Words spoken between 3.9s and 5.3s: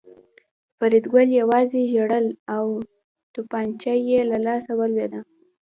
یې له لاسه ولوېده